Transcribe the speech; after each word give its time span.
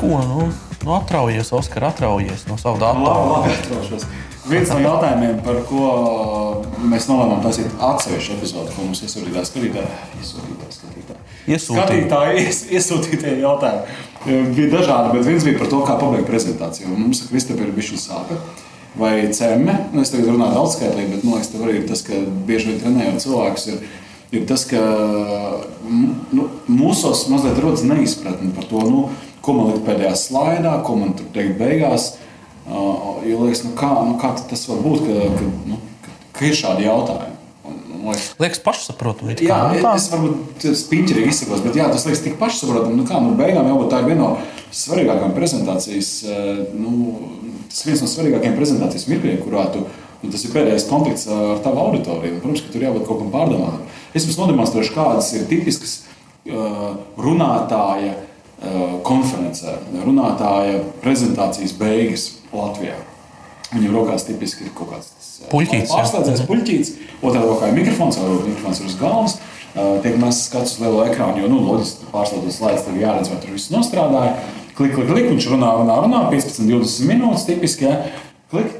Tā, 0.00 0.08
nu 0.08 0.40
ko, 0.40 0.48
nu, 0.84 0.94
atraujies, 0.96 1.52
Oskar, 1.56 1.90
atraujies 1.90 2.46
no 2.48 2.56
sava 2.60 2.92
atraušos. 3.52 4.06
Viens 4.50 4.70
no 4.72 4.78
jautājumiem, 4.80 5.42
par 5.44 5.60
ko 5.68 5.88
mēs 6.90 7.06
nolēmām 7.10 7.42
taisīt 7.44 7.74
atsevišķu 7.76 8.38
epizodi, 8.38 8.72
ko 8.74 8.86
mums 8.86 9.02
iesūtītāji 9.04 9.50
skatītāji, 9.50 9.90
iesūtītāji 10.22 10.76
skatītāji. 10.78 11.20
Iesūtīja. 11.50 11.84
Skatītāji 11.84 12.46
ies, 12.46 12.62
iesūtītie 12.78 13.36
jautājumi 13.42 14.08
bija 14.56 14.72
dažādi, 14.74 15.12
bet 15.14 15.28
viens 15.28 15.46
bija 15.46 15.60
par 15.60 15.70
to, 15.70 15.84
kā 15.86 15.96
pabeigt 16.00 16.28
prezentāciju. 16.28 16.90
Un 16.90 17.06
Mums, 17.06 17.22
Kristapē, 17.28 17.68
ir 17.68 17.76
bijis 17.76 18.04
sāpe 18.04 18.36
vai 18.98 19.30
cemme. 19.36 19.76
Nu, 19.94 20.02
es 20.02 20.12
tagad 20.12 20.32
runāju 20.32 20.56
daudzskaitlīgi, 20.58 21.14
bet 21.14 21.24
man 21.24 21.38
liekas, 21.38 21.52
tas 21.52 21.64
arī 21.64 21.78
ir 21.78 21.88
tas, 21.88 22.04
ka 22.06 22.20
bieži 22.48 22.72
vien 22.72 22.80
trenējot 22.82 23.24
cilvēkus. 23.24 23.66
Ir, 23.70 23.98
ir 24.36 24.46
tas, 24.50 24.66
ka 24.68 24.82
nu, 25.86 26.48
mūsos 26.68 27.26
mazliet 27.32 27.60
rodas 27.62 27.86
neizpratne 27.86 28.52
par 28.56 28.68
to, 28.70 28.82
nu, 28.90 29.04
ko 29.44 29.56
man 29.56 29.72
likt 29.72 29.86
pēdējā 29.88 30.14
slaidā, 30.18 30.74
ko 30.86 30.96
man 31.00 31.14
tur 31.18 31.30
teikt 31.34 31.58
beigās. 31.60 32.14
Uh, 32.70 33.18
jo 33.26 33.42
liekas, 33.46 33.64
nu, 33.66 33.74
kā, 33.78 33.88
nu, 34.06 34.14
kā 34.20 34.34
tas 34.50 34.62
var 34.68 34.82
būt, 34.84 35.06
ka, 35.06 35.28
ka, 35.38 35.46
nu, 35.70 35.78
ka, 36.04 36.16
ka 36.36 36.46
ir 36.46 36.58
šādi 36.58 36.86
jautājumi. 36.86 37.36
Un, 37.66 37.78
un, 37.80 38.04
liekas, 38.10 38.28
Liekas, 38.42 38.60
pašsaprotami. 38.66 39.34
Jā, 39.42 39.56
kā, 39.72 39.80
nu 39.80 39.94
es 39.96 40.06
varbūt 40.12 40.66
spīķerīgi 40.82 41.32
izsakos, 41.32 41.64
bet 41.64 41.80
jā, 41.80 41.88
tas 41.90 42.06
liekas 42.06 42.22
tik 42.26 42.36
pašsaprotami. 42.40 42.98
Nu, 43.00 43.06
kā, 43.08 43.18
nu, 43.24 43.32
beigām 43.38 43.70
jau 43.72 43.80
tā 43.90 44.02
ir 44.04 44.12
viena 44.12 44.22
no 44.22 44.30
svarīgākajām 44.76 45.34
prezentācijas, 45.34 46.12
nu, 46.78 46.92
tas 47.70 47.82
viens 47.88 48.04
no 48.04 48.12
svarīgākajiem 48.12 48.54
prezentācijas 48.58 49.08
mirkļiem, 49.10 49.42
kurā 49.42 49.66
tu, 49.74 49.82
nu, 50.20 50.30
tas 50.30 50.44
ir 50.46 50.54
pēdējais 50.54 50.86
konflikts 50.90 51.26
ar 51.32 51.62
tavu 51.64 51.82
auditoriju. 51.88 52.38
Protams, 52.44 52.64
ka 52.66 52.74
tur 52.74 52.86
jābūt 52.86 53.08
kaut 53.08 53.24
kam 53.24 53.34
pārdomātam. 53.34 53.82
Es 54.14 54.26
jums 54.26 54.38
nodemonstrēšu, 54.38 54.94
kādas 54.94 55.32
ir 55.34 55.48
tipiskas 55.50 56.00
uh, 56.04 56.92
runātāja 57.18 58.14
konferencē, 59.06 59.78
runātāja 60.04 60.82
prezentācijas 61.04 61.72
beigas 61.78 62.26
Latvijā. 62.52 62.98
Viņam 63.70 63.94
rokās 63.94 64.26
tipiski 64.26 64.66
ir 64.66 64.72
kaut 64.74 64.90
kāds 64.90 65.12
tas, 65.14 65.28
Puļķītis, 65.50 65.88
jā. 65.88 65.96
pārslēdzies 65.96 66.42
puļķītis, 66.48 66.90
otrā 67.22 67.44
rokā 67.44 67.70
ir 67.70 67.76
mikrofons, 67.78 68.18
vai 68.20 68.32
mikrofons 68.50 68.82
ir 68.82 68.88
uz 68.90 68.96
galvas. 69.00 69.36
Uh, 69.70 70.00
Tiek 70.02 70.16
mēs 70.18 70.42
skats 70.48 70.74
uz 70.74 70.82
lielo 70.82 71.04
ekrānu, 71.06 71.44
jo, 71.44 71.48
nu, 71.52 71.60
loģiski, 71.62 72.08
pārslēdzot 72.10 72.56
slēdz, 72.56 72.86
tad 72.88 72.96
jāredz, 72.98 73.30
vai 73.30 73.38
tur 73.38 73.54
viss 73.54 73.70
nostrādāja. 73.70 74.32
Klik, 74.74 74.96
klik, 74.96 75.06
klik, 75.12 75.28
viņš 75.30 75.46
runā, 75.52 75.70
runā, 75.78 75.98
runā, 76.02 76.24
15, 76.32 76.66
20 76.66 77.06
minūtes 77.06 77.46
tipiski, 77.46 77.86
jā. 77.86 78.10
Klik, 78.50 78.74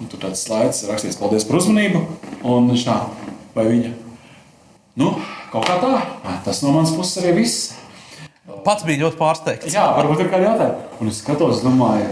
un 0.00 0.08
tur 0.08 0.22
tāds 0.24 0.46
slaids 0.46 0.80
rakstīts, 0.88 1.20
paldies 1.20 1.44
par 1.44 1.60
uzmanību, 1.60 2.00
un 2.48 2.72
viņš 2.72 2.86
tā, 2.88 2.96
vai 3.58 3.66
viņa. 3.68 3.92
Nu, 5.00 5.12
kaut 5.52 5.68
kā 5.68 5.76
tā, 5.84 5.92
tas 6.48 6.64
no 6.64 6.72
manas 6.72 6.96
puses 6.96 7.20
arī 7.20 7.36
viss. 7.42 7.74
Pats 8.64 8.86
bija 8.86 9.04
ļoti 9.04 9.18
pārsteigts. 9.20 9.74
Jā, 9.74 9.86
varbūt 9.96 10.24
ir 10.24 10.30
kādi 10.32 10.48
jautājumi. 10.48 10.88
Un 11.00 11.10
es 11.12 11.20
skatos, 11.22 11.62
domāju, 11.64 12.08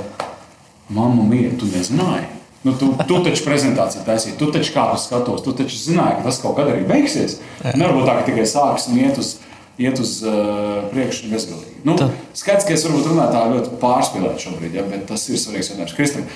mamma 0.94 1.24
mīļa, 1.28 1.54
tu 1.60 1.68
nezināji. 1.72 2.26
Nu, 2.66 2.74
tu, 2.74 2.88
tu 3.06 3.20
taču 3.22 3.44
prezentāciju 3.46 4.02
taisīji, 4.06 4.36
tu 4.40 4.48
taču 4.52 4.72
kādu 4.74 4.98
skatos, 4.98 5.44
tu 5.44 5.54
taču 5.56 5.78
zināji, 5.78 6.18
ka 6.18 6.26
tas 6.26 6.40
kaut 6.42 6.56
kad 6.58 6.70
arī 6.72 6.82
beigsies. 6.88 7.38
Nevarbūt 7.62 8.08
tā, 8.08 8.16
ka 8.18 8.26
tikai 8.26 8.46
sāks 8.50 8.88
un 8.90 8.98
iet 8.98 9.20
uz, 9.22 9.36
iet 9.78 10.02
uz 10.02 10.16
uh, 10.26 10.88
priekšu 10.90 11.30
bezgalīgi. 11.30 11.78
Nu, 11.86 11.94
skaidrs, 12.36 12.66
ka 12.66 12.74
es 12.74 12.86
varbūt 12.88 13.12
runāju 13.12 13.34
tā 13.36 13.44
ļoti 13.54 13.78
pārspīlēt 13.82 14.42
šobrīd, 14.42 14.74
ja, 14.74 14.86
bet 14.90 15.06
tas 15.10 15.28
ir 15.30 15.38
svarīgs 15.38 15.70
jautājums. 15.70 15.94
Kristija, 15.94 16.26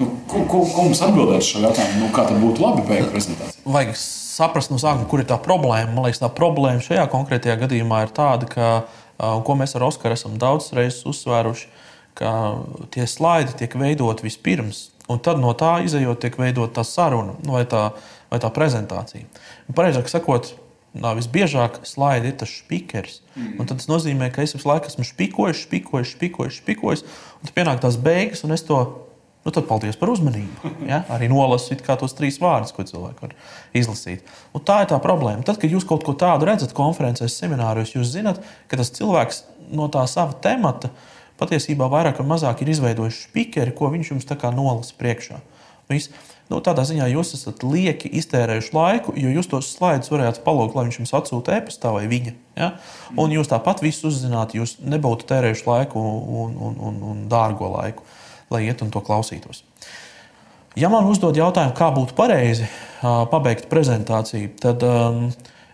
nu, 0.00 0.10
ko, 0.26 0.42
ko, 0.50 0.64
ko 0.74 0.88
mums 0.88 1.04
atbildēt 1.06 1.46
šo 1.46 1.62
jautājumu? 1.62 2.02
Nu, 2.02 2.10
kā 2.16 2.26
tad 2.26 2.42
būtu 2.42 2.64
labi 2.64 2.82
beigt 2.90 3.12
prezentāciju? 3.14 3.62
Vajag 3.78 3.94
saprast 4.02 4.74
no 4.74 4.82
sākuma, 4.82 5.06
kur 5.10 5.22
ir 5.22 5.30
tā 5.30 5.38
problēma. 5.42 5.94
Man 5.94 6.08
liekas, 6.08 6.24
tā 6.24 6.30
problēma 6.34 6.82
šajā 6.82 7.06
konkrētajā 7.14 7.54
gadījumā 7.62 8.02
ir 8.06 8.14
tāda, 8.18 8.50
ka, 8.50 8.72
uh, 9.18 9.38
ko 9.44 9.56
mēs 9.58 9.76
ar 9.76 9.86
Oskaru 9.88 10.16
esam 10.16 10.38
daudz 10.40 10.70
reizes 10.76 11.04
uzsvēruši, 11.08 11.68
ka 12.18 12.30
tie 12.94 13.06
slaidi 13.06 13.54
tiek 13.58 13.74
veidoti 13.78 14.26
vispirms, 14.26 14.88
un 15.08 15.20
tad 15.22 15.40
no 15.42 15.52
tā 15.58 15.78
izējot, 15.86 16.20
tiek 16.22 16.38
veidot 16.40 16.72
tā 16.74 16.84
saruna 16.86 17.36
nu, 17.44 17.54
vai 17.54 17.64
tā, 17.70 17.90
vai 18.32 18.40
tā 18.42 18.50
prezentācija. 18.54 19.26
Un 19.68 19.76
Pareizāk 19.78 20.10
sakot, 20.10 20.52
nā, 20.98 21.12
visbiežāk 21.18 21.82
slaidi 21.86 22.32
ir 22.32 22.38
tas 22.40 22.52
spīkers. 22.62 23.20
Mm. 23.36 23.68
Tas 23.70 23.90
nozīmē, 23.90 24.30
ka 24.34 24.44
es 24.44 24.56
visu 24.56 24.68
laiku 24.68 24.90
esmu 24.90 25.06
spīkojis, 25.06 25.64
spīkojis, 25.66 26.14
spīkojis, 26.16 26.62
spīkojis, 26.62 27.04
un 27.38 27.48
tad 27.48 27.54
pienāk 27.56 27.82
tās 27.84 28.00
beigas, 28.02 28.42
un 28.46 28.56
es 28.56 28.66
to 28.66 28.80
Nu, 29.46 29.52
tad 29.54 29.68
paldies 29.68 29.96
par 29.96 30.10
uzmanību. 30.12 30.72
Ja? 30.90 31.02
Arī 31.14 31.28
kā 31.86 31.94
tos 31.96 32.12
trīs 32.18 32.40
vārdus, 32.42 32.74
ko 32.76 32.84
cilvēki 32.84 33.22
var 33.22 33.36
izlasīt. 33.76 34.26
Un 34.52 34.64
tā 34.66 34.82
ir 34.82 34.90
tā 34.90 34.98
problēma. 35.00 35.44
Tad, 35.46 35.60
kad 35.62 35.72
jūs 35.72 35.86
kaut 35.88 36.04
ko 36.04 36.12
tādu 36.18 36.48
redzat 36.48 36.74
konferencēs, 36.76 37.38
semināros, 37.38 37.94
jūs 37.94 38.10
zināt, 38.12 38.42
ka 38.68 38.80
tas 38.80 38.92
cilvēks 38.98 39.44
no 39.72 39.88
tā 39.92 40.04
sava 40.10 40.36
temata 40.42 40.90
patiesībā 41.38 41.86
vairāk 41.88 42.18
vai 42.20 42.26
mazāk 42.34 42.64
ir 42.64 42.74
izveidojis 42.74 43.22
spīkeri, 43.28 43.72
ko 43.78 43.92
viņš 43.94 44.12
jums 44.12 44.28
nolasa 44.28 44.98
priekšā. 44.98 45.40
Viss. 45.88 46.10
Nu, 46.48 46.62
tādā 46.64 46.80
ziņā 46.88 47.10
jūs 47.12 47.34
esat 47.36 47.60
lieki 47.64 48.08
iztērējuši 48.20 48.72
laiku, 48.72 49.12
jo 49.20 49.32
jūs 49.34 49.50
tos 49.50 49.66
slaidus 49.74 50.08
varētu 50.08 50.40
palūgt, 50.46 50.76
lai 50.76 50.86
viņš 50.86 50.96
jums 51.02 51.12
atsūta 51.18 51.58
e-pastā 51.58 51.92
vai 51.92 52.06
viņa. 52.08 52.32
Ja? 52.56 52.70
Un 53.20 53.34
jūs 53.36 53.50
tāpat 53.50 53.82
visu 53.84 54.08
uzzinātu, 54.08 54.62
jūs 54.62 54.78
nebūtu 54.80 55.28
tērējuši 55.28 55.66
laiku 55.68 56.00
un, 56.00 56.56
un, 56.70 56.78
un, 56.88 57.02
un 57.10 57.20
dārgo 57.28 57.68
laiku 57.74 58.06
lai 58.52 58.64
iet 58.66 58.82
un 58.84 58.92
to 58.94 59.02
klausītos. 59.04 59.62
Ja 60.78 60.90
man 60.92 61.08
uzdod 61.10 61.36
jautājumu, 61.38 61.74
kā 61.74 61.88
būtu 61.94 62.14
pareizi 62.18 62.68
pabeigt 63.02 63.66
prezentāciju, 63.70 64.52
tad 64.62 64.84
um, 64.86 65.24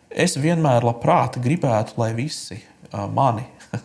es 0.09 0.39
vienmēr 0.41 0.87
labprāt 0.87 1.37
gribētu, 1.45 1.99
lai 2.01 2.13
visi 2.17 2.57
uh, 2.61 3.05
mani 3.11 3.45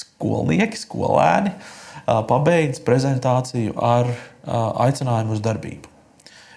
skolnieki, 0.00 0.80
skolēni 0.80 1.52
uh, 1.54 2.24
pabeidz 2.26 2.82
prezentāciju 2.86 3.76
ar 3.76 4.10
uh, 4.10 4.84
aicinājumu 4.86 5.36
uz 5.36 5.44
darbību. 5.44 5.94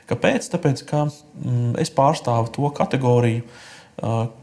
Kāpēc? 0.10 0.50
Tāpēc, 0.56 0.86
ka 0.88 1.06
mm, 1.08 1.76
es 1.84 1.94
pārstāvu 1.96 2.50
to 2.56 2.72
kategoriju, 2.76 3.46
uh, 3.46 3.71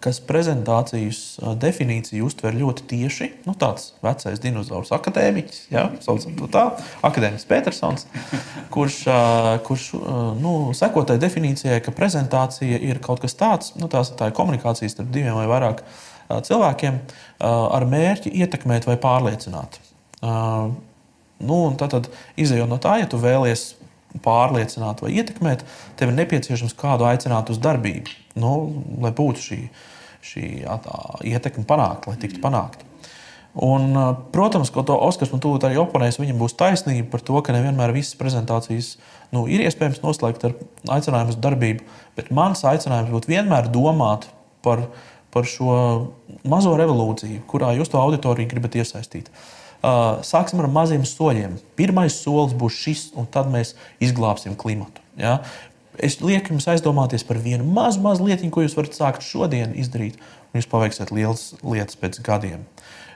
kas 0.04 0.20
prezentācijas 0.22 1.20
definīciju 1.58 2.28
uztver 2.28 2.54
ļoti 2.54 2.84
tieši. 2.92 3.28
Nu, 3.46 3.56
tāds 3.58 3.92
vecais 4.04 4.38
dinozaurs 4.42 4.92
akadēmiķis, 4.94 5.64
ja, 5.74 5.88
saucam 6.04 6.36
to 6.38 6.46
tā, 6.52 6.64
akadēmiķis 7.06 7.48
Petersons, 7.50 8.06
kurš, 8.74 9.00
kurš 9.66 9.88
nu, 10.38 10.54
seko 10.78 11.02
tai 11.08 11.18
definīcijai, 11.22 11.80
ka 11.82 11.94
prezentācija 11.96 12.78
ir 12.86 13.02
kaut 13.02 13.24
kas 13.24 13.34
tāds, 13.38 13.74
nu, 13.80 13.90
tās, 13.90 14.12
tā 14.18 14.30
ir 14.30 14.36
komunikācija 14.38 14.92
starp 14.92 15.10
diviem 15.14 15.34
vai 15.40 15.48
vairāk 15.50 15.82
cilvēkiem 16.28 17.02
ar 17.48 17.88
mērķi 17.88 18.34
ietekmēt 18.44 18.86
vai 18.86 18.98
pārliecināt. 19.00 19.80
Nu, 21.38 21.58
tad, 21.78 21.94
tad 21.94 22.08
izējot 22.38 22.70
no 22.70 22.78
tā, 22.82 22.98
ja 23.02 23.10
tu 23.10 23.18
vēlies 23.22 23.72
pārliecināt 24.24 25.02
vai 25.04 25.12
ietekmēt, 25.20 25.64
tev 25.98 26.12
ir 26.12 26.18
nepieciešams 26.18 26.76
kādu 26.78 27.06
aicināt 27.08 27.52
uz 27.52 27.60
darbību, 27.62 28.14
nu, 28.40 28.52
lai 29.02 29.12
būtu 29.14 29.44
šī, 29.44 29.58
šī 30.24 30.44
tā, 30.84 31.00
ietekme 31.28 31.66
panākta, 31.68 32.12
lai 32.12 32.20
tiktu 32.20 32.42
panākta. 32.44 32.86
Un, 33.58 33.90
protams, 34.30 34.70
ka 34.70 34.84
to 34.86 34.94
Oskars 35.02 35.32
man 35.32 35.42
tūlīt 35.42 35.64
arī 35.66 35.78
oponēs, 35.80 36.20
viņam 36.20 36.38
būs 36.38 36.54
taisnība 36.58 37.08
par 37.10 37.24
to, 37.26 37.40
ka 37.42 37.54
nevienmēr 37.56 37.94
visas 37.96 38.14
prezentācijas 38.18 38.92
nu, 39.34 39.46
ir 39.50 39.64
iespējams 39.66 40.02
noslēgt 40.04 40.44
ar 40.46 40.54
aicinājumu 40.94 41.34
uz 41.34 41.40
darbību, 41.42 41.86
bet 42.18 42.30
mans 42.34 42.62
aicinājums 42.68 43.10
būtu 43.10 43.32
vienmēr 43.32 43.70
domāt 43.74 44.28
par, 44.62 44.84
par 45.34 45.48
šo 45.48 45.72
mazo 46.46 46.76
revolūciju, 46.78 47.40
kurā 47.50 47.72
jūs 47.78 47.90
to 47.90 47.98
auditoriju 47.98 48.52
gribat 48.52 48.78
iesaistīt. 48.78 49.32
Uh, 49.32 49.58
Sāksim 49.78 50.58
ar 50.58 50.66
maziem 50.74 51.04
soļiem. 51.06 51.58
Pirmais 51.78 52.16
solis 52.18 52.54
būs 52.58 52.78
šis, 52.82 53.02
un 53.14 53.28
tad 53.30 53.50
mēs 53.52 53.76
izglābsim 54.02 54.56
klimatu. 54.58 55.02
Ja? 55.18 55.38
Es 55.98 56.18
lieku 56.22 56.54
jums 56.54 56.66
aizdomāties 56.70 57.24
par 57.26 57.38
vienu 57.42 57.66
mazu, 57.66 58.02
mazu 58.02 58.26
lietiņu, 58.26 58.50
ko 58.54 58.64
jūs 58.64 58.74
varat 58.78 58.94
sākt 58.94 59.26
šodien 59.26 59.74
izdarīt, 59.78 60.18
un 60.50 60.60
jūs 60.60 60.70
paveiksiet 60.70 61.12
lielas 61.14 61.52
lietas 61.62 61.98
pēc 61.98 62.18
gadiem. 62.26 62.66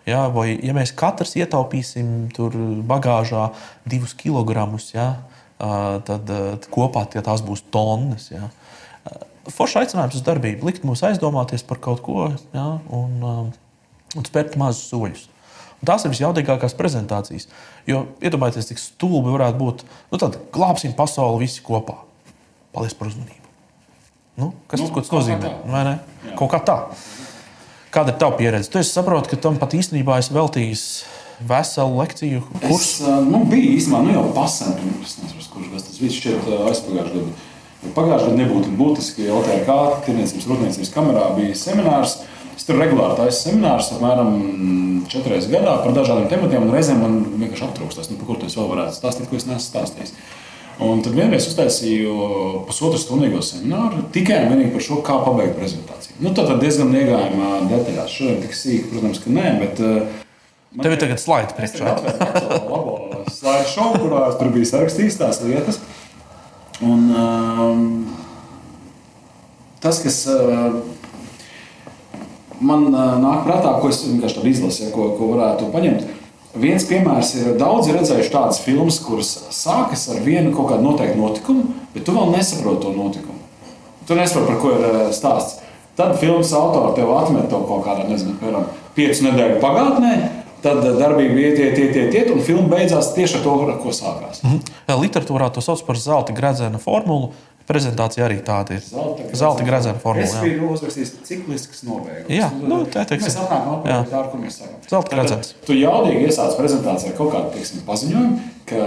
Ja, 0.06 0.26
vai 0.35 0.56
ja 0.59 0.75
mēs 0.75 0.91
katrs 0.99 1.37
ietaupīsim 1.38 2.31
bagāžā 2.91 3.53
divus 3.87 4.17
kilogramus, 4.19 4.91
ja, 4.94 5.12
uh, 5.62 5.99
tad, 6.03 6.26
uh, 6.26 6.55
tad 6.59 6.70
kopā 6.75 7.05
tie 7.11 7.23
tās 7.23 7.43
būs 7.47 7.62
tonnas. 7.75 8.31
Ja. 8.35 8.50
Uh, 9.06 9.23
Foršs 9.50 9.79
aicinājums 9.82 10.19
uz 10.19 10.26
darbību, 10.26 10.67
likt 10.67 10.87
mums 10.87 11.03
aizdomāties 11.06 11.62
par 11.67 11.79
kaut 11.82 12.03
ko 12.06 12.29
ja, 12.55 12.67
un, 12.91 13.14
um, 13.23 13.53
un 14.19 14.26
spērt 14.26 14.59
mazus 14.59 14.91
soļus. 14.91 15.29
Tās 15.87 16.05
ir 16.06 16.12
visjaudīgākās 16.12 16.76
prezentācijas. 16.79 17.49
Jo 17.90 18.05
iedomājieties, 18.23 18.69
cik 18.70 18.79
stulbi 18.79 19.32
varētu 19.34 19.58
būt. 19.58 19.84
Nu, 20.12 20.20
tad 20.23 20.38
glābsim 20.55 20.93
pasauli 20.94 21.43
visi 21.43 21.64
kopā. 21.67 21.96
Paldies 22.73 22.94
par 22.94 23.11
uzmanību. 23.11 23.40
Nu, 24.38 24.52
kas 24.70 24.81
Nu, 24.81 24.88
nu, 24.88 24.94
tas 24.96 25.11
kā 25.11 25.19
nozīmē? 25.19 25.50
Vai 25.69 25.82
ne? 25.88 25.96
Kaut 26.38 26.52
kā 26.55 26.62
tā. 26.64 26.76
Kāda 27.93 28.14
ir 28.14 28.20
tava 28.23 28.38
pieredze? 28.38 28.70
Tu 28.73 28.81
saproti, 28.88 29.34
ka 29.34 29.37
tam 29.43 29.58
pat 29.61 29.75
īstenībā 29.76 30.17
esi 30.23 30.32
veltījis 30.32 30.84
veselu 31.49 31.99
lekciju 31.99 32.40
Es 32.61 32.69
kursu. 32.70 33.05
uh, 33.05 33.19
nu, 33.26 33.43
biju 33.50 33.75
īstenībā 33.76 34.00
nu, 34.06 34.12
jau 34.14 34.23
pasen, 34.37 34.73
pirms 34.78 35.11
es 35.11 35.19
nezinu, 35.20 35.49
kurš 35.52 35.73
gads 35.75 35.88
tas 35.88 35.99
viss 36.00 36.20
šķiet 36.23 36.46
uh, 36.46 36.62
aizpagājušajā 36.70 37.19
gadā. 37.19 37.50
Pagājušajā 37.96 38.31
gadā 38.31 38.38
nebūtu 38.38 38.73
būtiski 38.78 39.26
LTK, 39.26 39.76
tirniecības 40.06 40.49
rūpniecības 40.52 40.93
kamerā 40.94 41.26
bija 41.37 41.58
seminārs. 41.58 42.20
Es 42.56 42.66
tur 42.69 42.76
regulāri 42.78 43.16
taisu 43.19 43.49
seminārus, 43.49 43.90
apmēram 43.96 44.32
četras 45.10 45.49
gadā 45.50 45.78
par 45.82 45.94
dažādiem 45.96 46.28
tematiem, 46.31 46.66
un 46.66 46.75
reizēm 46.76 47.00
man 47.02 47.19
vienkārši 47.40 47.66
aptrūkst, 47.69 48.12
nu, 48.12 48.19
par 48.20 48.28
ko 48.28 48.38
es 48.46 48.56
vēl 48.58 48.70
varētu 48.75 48.99
stāstīt, 48.99 49.28
ko 49.31 49.38
es 49.38 49.49
neesmu 49.49 49.64
stāstījis. 49.64 50.14
Un 50.82 51.02
tad 51.04 51.14
vienreiz 51.14 51.46
uztaisīju 51.46 52.12
pusotru 52.66 52.99
stundu 52.99 53.43
semināru 53.44 54.06
tikai 54.14 54.40
un 54.44 54.54
vienīgi 54.54 54.72
par 54.75 54.84
šo, 54.87 54.99
kā 55.04 55.19
pabeigt 55.22 55.58
prezentāciju. 55.58 56.16
Nu, 56.25 56.32
tad 56.37 56.52
diezgan 56.62 56.94
iegājām 56.96 57.69
detaļās. 57.70 58.14
Šodien 58.14 58.40
tik 58.43 58.56
sīki, 58.56 58.88
protams, 58.90 59.20
ka 59.22 59.32
nē, 59.32 59.52
bet. 59.60 59.82
Tev 60.72 60.94
ir 60.94 61.02
tagad 61.02 61.20
slaidi 61.20 61.56
priekšā. 61.58 61.93
Slaidu 63.32 63.69
šovu, 63.69 64.00
kurā 64.06 64.25
tur 64.40 64.50
bija 64.54 64.70
sarakstīts 64.72 65.20
tās 65.20 65.43
lietas. 65.44 65.78
Un, 66.82 67.04
um, 67.14 67.84
tas, 69.84 70.00
kas 70.02 70.22
uh, 70.32 70.81
man 72.62 72.88
uh, 72.91 73.14
nāk 73.20 73.47
prātā, 73.47 73.76
ko 73.82 73.91
es 73.93 74.05
vienkārši 74.06 74.38
tādu 74.38 74.53
izlasīju, 74.53 74.93
ko, 74.94 75.12
ko 75.19 75.32
varētu 75.35 75.70
paņemt 75.75 76.11
Viens 76.53 76.85
piemērs 76.85 77.31
ir, 77.38 77.53
daudzi 77.56 77.94
redzējuši 77.97 78.32
tādas 78.32 78.59
filmas, 78.61 78.99
kuras 79.00 79.31
sākas 79.56 80.05
ar 80.12 80.19
vienu 80.20 80.50
kaut 80.53 80.69
kādu 80.69 80.85
noteiktu 80.85 81.17
notikumu, 81.17 81.79
bet 81.94 82.05
tu 82.05 82.12
vēl 82.12 82.29
nesaproti 82.35 82.85
to 82.85 82.93
notikumu. 82.93 83.38
Tu 84.05 84.19
nesaproti, 84.19 84.50
par 84.50 84.59
ko 84.61 84.75
ir 84.76 84.85
eh, 84.85 85.06
stāsts. 85.17 85.62
Tad 85.97 86.19
filmas 86.20 86.53
autors 86.56 86.93
tev 86.97 87.09
atmet 87.17 87.49
to 87.53 87.62
kaut 87.69 87.87
kādā, 87.87 88.05
nezinu, 88.09 88.37
piemēram, 88.41 88.69
piecu 88.97 89.26
nedēļu 89.29 89.59
pagātnē, 89.64 90.12
tad 90.64 90.85
darbība 91.00 91.41
iet, 91.41 91.59
iet, 91.61 91.81
iet, 91.81 91.97
iet, 91.97 92.17
iet 92.20 92.31
un 92.32 92.44
filma 92.44 92.69
beidzās 92.76 93.14
tieši 93.17 93.41
ar 93.41 93.44
to, 93.47 93.56
ar 93.64 93.81
ko 93.81 93.97
sākās. 93.97 94.44
-hmm. 94.44 95.00
Literatūrā 95.03 95.49
to 95.53 95.64
sauc 95.64 95.81
par 95.87 95.97
zelta 95.97 96.32
gredzena 96.37 96.79
formulu. 96.79 97.32
Prezentācija 97.73 98.27
arī 98.29 98.39
tāda 98.45 98.77
ir. 98.77 98.87
Zelta 99.33 99.67
gradzena 99.67 100.01
formula. 100.03 100.29
Es 100.29 100.37
biju 100.45 100.73
uzrakstījis 100.75 101.13
ciklisks 101.27 101.85
nobeigums. 101.89 102.31
Jā, 102.33 102.51
nu, 102.61 102.83
tā 102.93 103.07
teiksim. 103.09 103.31
Mēs 103.31 103.39
atnākam 103.41 103.79
atpakaļ 103.79 104.09
tā, 104.13 104.23
ko 104.29 104.41
mēs 104.43 104.59
sakām. 104.61 104.81
Zelta 104.91 105.15
gradzens. 105.17 105.55
Tu 105.67 105.79
jaudīgi 105.81 106.27
iesāc 106.29 106.57
prezentācijā 106.59 107.15
kaut 107.17 107.33
kādu, 107.35 107.53
teiksim, 107.57 107.85
paziņojumu, 107.89 108.51
ka 108.69 108.83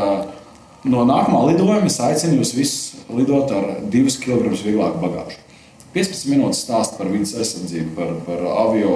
no 0.91 1.07
nākamā 1.09 1.41
lidojuma 1.49 1.89
es 1.89 1.97
aicinu 2.05 2.39
jūs 2.41 2.53
visus 2.57 3.09
lidot 3.09 3.51
ar 3.57 3.69
2 3.93 4.19
kg 4.21 4.53
vieglāku 4.53 5.01
bagāžu. 5.01 5.41
15 5.95 6.27
minūtes 6.33 6.65
stāst 6.65 6.97
par 6.99 7.07
vidas 7.07 7.31
aizsardzību, 7.39 7.93
par, 7.95 8.11
par 8.27 8.41
avio 8.65 8.95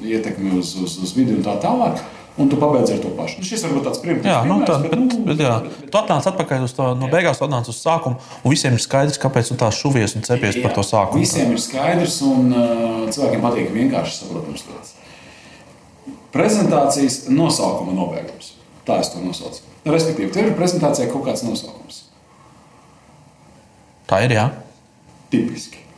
ietekmi 0.00 0.56
uz, 0.58 0.72
uz, 0.80 0.96
uz 1.04 1.12
vidi 1.16 1.36
un 1.36 1.44
tā 1.44 1.58
tālāk 1.60 2.00
un 2.38 2.48
tu 2.48 2.58
pabeidz 2.60 2.92
ar 2.94 3.00
to 3.02 3.10
pašu. 3.16 3.40
Nu, 3.40 3.46
šis 3.48 3.64
varbūt 3.66 3.86
tāds 3.88 4.02
primitīvs. 4.02 4.30
Jā, 4.30 4.42
nu, 4.48 4.60
tā, 4.66 4.76
bet, 4.82 4.92
bet, 4.92 5.00
nu, 5.00 5.24
bet, 5.26 5.42
jā. 5.42 5.56
Bet, 5.64 5.80
bet, 5.80 5.90
tu 5.92 6.00
atnāc 6.00 6.28
atpakaļ 6.30 6.66
uz 6.66 6.74
to, 6.76 6.86
no 7.00 7.08
beigās 7.12 7.42
atnāc 7.42 7.70
uz 7.72 7.80
sākumu, 7.82 8.20
un 8.42 8.54
visiem 8.54 8.76
ir 8.76 8.84
skaidrs, 8.84 9.18
kāpēc 9.22 9.50
tu 9.50 9.58
tā 9.60 9.72
šuvies 9.74 10.16
un 10.18 10.26
cepies 10.26 10.58
jā, 10.58 10.64
par 10.64 10.76
to 10.76 10.84
sākumu. 10.86 11.24
Visiem 11.24 11.52
ir 11.56 11.62
skaidrs, 11.62 12.20
un 12.28 12.54
uh, 12.54 13.02
cilvēkiem 13.10 13.44
patīk 13.44 13.74
vienkārši 13.74 14.22
saprotams 14.22 14.64
lietas. 14.68 14.94
Prezentācijas 16.30 17.20
nosaukuma 17.32 17.96
nobeigums. 17.96 18.54
Tā 18.86 19.00
es 19.02 19.10
to 19.12 19.20
nosaucu. 19.24 19.66
Respektīvi, 19.88 20.30
tev 20.34 20.50
ir 20.52 20.56
prezentācijai 20.58 21.10
kaut 21.10 21.26
kāds 21.26 21.44
nosaukums. 21.46 22.04
Tā 24.10 24.24
ir, 24.26 24.34
jā. 24.38 24.48
Tipiski. 25.30 25.89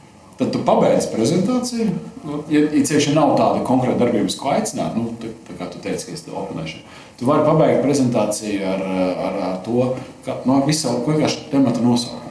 Tad 0.43 0.51
tu 0.51 0.59
pabeidz 0.67 1.07
prezentāciju. 1.13 1.93
Nu, 2.27 2.41
ja, 2.51 2.65
ja 2.67 2.81
cieši 2.87 3.15
nav 3.15 3.37
tāda 3.39 3.63
konkrēta 3.67 4.01
darbības, 4.01 4.35
ko 4.41 4.51
aicināt, 4.51 4.97
nu, 4.99 5.13
tā, 5.23 5.31
tā 5.47 5.55
kā 5.59 5.69
tu 5.71 5.79
teici, 5.85 6.09
ka 6.09 6.17
es 6.17 6.25
tev 6.27 6.41
oponēšu, 6.41 6.83
tu 7.21 7.29
vari 7.29 7.47
pabeigt 7.47 7.85
prezentāciju 7.85 8.67
ar, 8.67 8.83
ar, 8.83 9.39
ar 9.47 9.57
to, 9.63 9.93
ka 10.27 10.41
no 10.43 10.59
nu, 10.59 10.67
visā 10.67 10.97
vienkārši 11.07 11.47
temata 11.53 11.85
nosaukumu. 11.85 12.31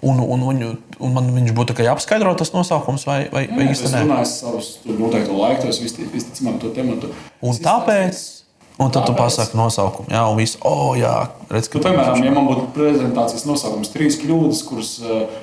Un, 0.00 0.18
un, 0.24 0.42
un, 0.48 0.62
un 0.98 1.14
man 1.14 1.30
viņš 1.36 1.52
būtu 1.54 1.74
tikai 1.74 1.90
jāapskaidro 1.90 2.32
tas 2.40 2.54
nosaukums, 2.56 3.04
vai, 3.06 3.20
vai, 3.32 3.44
vai 3.52 3.68
īstenībā? 3.68 3.92
Es 3.92 4.08
runāju 4.08 4.30
savus 4.32 4.70
noteiktu 4.88 5.36
laiku, 5.36 5.68
es 5.68 5.80
visticamāk 5.84 6.60
to 6.64 6.72
tematu. 6.76 7.12
Un 7.44 7.60
tāpēc. 7.60 8.26
Un 8.80 8.88
tad 8.88 9.04
Tāpēc. 9.04 9.10
tu 9.12 9.18
pasaki 9.18 9.58
nosaukumu. 9.60 10.08
Jā, 10.08 10.22
un 10.32 10.38
viss, 10.40 10.56
oh, 10.64 10.94
jā, 10.96 11.12
redz, 11.52 11.68
ka. 11.68 11.76
Nu, 11.76 11.84
piemēram, 11.84 12.22
ja 12.24 12.30
man 12.32 12.46
būtu 12.48 12.62
prezentācijas 12.72 13.44
nosaukums, 13.44 13.90
trīs 13.92 14.16
kļūdas, 14.22 14.62
kuras 14.64 14.94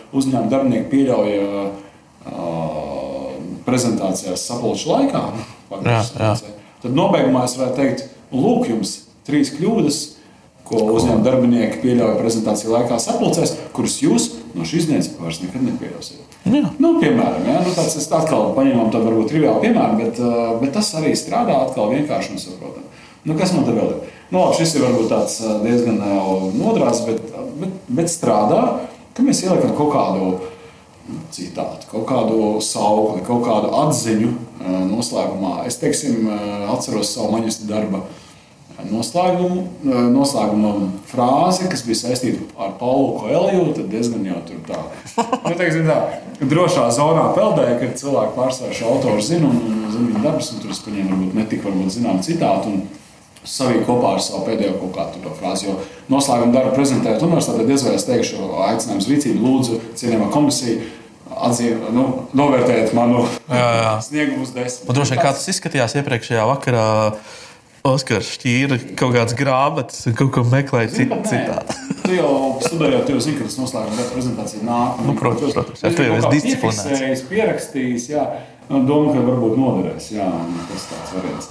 uzņēmuma 0.09 0.49
darbinieki 0.49 0.89
pieļauja 0.89 1.67
prezentācijās 3.67 4.45
sapulču 4.47 4.93
laikā, 4.93 5.23
jā, 5.91 6.03
jā. 6.19 6.35
tad 6.83 6.95
nobeigumā 6.95 7.45
es 7.47 7.57
varētu 7.59 7.81
teikt, 7.81 8.05
lūk, 8.31 8.69
jums 8.71 8.93
trīs 9.27 9.51
kļūdas, 9.57 9.99
ko 10.67 10.81
uzņēmuma 10.97 11.23
darbinieki 11.23 11.79
pieļauj 11.83 12.17
prezentāciju 12.19 12.73
laikā 12.73 12.97
sapulcēs, 12.99 13.55
kuras 13.75 14.01
jūs 14.03 14.31
no 14.55 14.67
šīs 14.67 14.89
dienas 14.89 15.09
vairs 15.19 15.39
nekad 15.43 15.63
nepieļausiet. 15.63 16.23
Jā. 16.47 16.69
Nu, 16.79 16.93
piemēram, 17.01 17.47
ja, 17.47 17.61
nu, 17.63 17.71
tāds, 17.75 17.95
es 17.99 18.07
atkal 18.11 18.51
paņemam 18.55 18.91
tādu 18.91 19.09
varbūt 19.09 19.31
triviālu 19.31 19.63
piemēru, 19.63 19.97
bet, 19.99 20.19
bet 20.61 20.75
tas 20.75 20.91
arī 20.99 21.13
strādā 21.19 21.57
atkal 21.65 21.91
vienkārši 21.91 22.35
un 22.35 22.41
saprotam. 22.41 22.85
Nu, 23.27 23.35
kas 23.39 23.51
man 23.55 23.65
te 23.67 23.75
vēl 23.75 23.89
ir? 23.95 24.13
Nu, 24.31 24.41
labi, 24.41 24.59
šis 24.59 24.75
ir 24.77 24.85
varbūt 24.85 25.09
tāds 25.11 25.39
diezgan 25.63 25.99
nodrāts, 26.55 27.03
bet, 27.07 27.19
bet, 27.59 27.73
bet 27.99 28.11
strādā, 28.11 28.61
ka 29.15 29.25
mēs 29.25 29.43
ieliekam 29.43 29.75
kaut 29.75 29.91
kādu 29.95 30.29
citātu, 31.35 31.87
kaut 31.91 32.05
kādu 32.09 32.37
saukli, 32.63 33.23
kaut 33.27 33.45
kādu 33.47 33.73
atziņu 33.85 34.31
noslēgumā. 34.91 35.59
Es 35.69 35.79
teiksim, 35.81 36.27
atceros 36.73 37.13
savu 37.15 37.35
maģistra 37.35 37.69
darba 37.69 38.03
noslēgumu, 38.87 39.63
noslēguma 40.13 40.73
frāzi, 41.09 41.65
kas 41.71 41.81
bija 41.87 42.01
saistīta 42.03 42.45
ar 42.61 42.75
Paulu 42.79 43.15
Koeliju. 43.21 43.71
Tad 43.77 43.89
diezgan 43.93 44.27
jau 44.27 44.37
tur 44.45 44.61
tā, 44.67 44.83
nu, 45.17 45.55
teiksim, 45.57 45.89
tā 45.89 46.45
drošā 46.45 46.85
zonā 46.93 47.31
peldē, 47.37 47.71
kad 47.81 47.97
cilvēki 47.97 48.37
pārsvarā 48.37 48.77
šo 48.77 48.93
autoru 48.93 49.23
zina 49.25 49.49
un, 49.49 49.57
un 49.65 49.89
zina 49.93 50.11
viņa 50.11 50.23
darbus, 50.27 50.53
un 50.53 50.61
tur 50.61 50.75
es 50.75 50.83
paņēmu 50.85 51.13
varbūt 51.15 51.39
netik 51.41 51.65
varbūt 51.65 51.97
zinām 51.97 52.21
citātu. 52.25 52.75
Un, 52.75 53.06
saviju 53.47 53.85
kopā 53.87 54.13
ar 54.17 54.21
savu 54.23 54.43
pēdējo 54.47 54.75
kaut 54.81 54.93
kādu 54.97 55.33
frāzi. 55.39 55.69
Jo 55.69 55.79
noslēguma 56.11 56.55
darbu 56.55 56.75
prezentējot 56.75 57.25
universitātē, 57.27 57.65
diez 57.67 57.87
vai 57.87 57.95
es 57.97 58.07
teikšu, 58.07 58.45
aicinājums 58.67 59.09
rīcību, 59.11 59.43
lūdzu, 59.43 59.81
cienījamā 59.99 60.29
komisija 60.33 60.85
atzīmēt, 61.47 61.89
nu, 61.95 62.05
novērtēt 62.37 62.93
manu 62.97 63.25
sniegumu 64.03 64.45
uz 64.45 64.53
desmit. 64.55 64.89
Droši 64.95 65.15
vien 65.15 65.21
kā 65.23 65.33
tas 65.35 65.51
izskatījās 65.53 65.99
iepriekšējā 66.01 66.47
vakarā. 66.53 66.87
Oskars 67.87 68.33
šķīra 68.35 68.79
kaut 68.99 69.13
kādas 69.15 69.35
grāmatas, 69.37 70.01
kaut 70.17 70.33
ko 70.35 70.41
meklēja 70.49 70.89
citādi. 70.91 71.75
tu 72.03 72.17
jau 72.17 72.31
studējot, 72.59 73.05
tu 73.07 73.15
jau 73.15 73.21
zini, 73.23 73.37
ka 73.37 73.47
tas 73.47 73.55
noslēguma 73.61 74.07
prezentācija 74.11 74.65
nāk. 74.67 74.99
Nu, 75.05 75.15
protams, 75.15 75.55
protams. 75.55 75.85
Jā, 75.85 75.93
tu 75.95 76.03
jau 76.03 76.17
esi 76.17 76.33
disciplinēts. 76.33 77.23
Pierakstījis, 77.29 78.09
jā. 78.11 78.25
Domāju, 78.67 79.13
ka 79.15 79.23
varbūt 79.29 79.55
noderēs. 79.61 80.09
Jā, 80.17 80.27
tas 80.73 80.89
tāds 80.91 81.15
variants. 81.15 81.47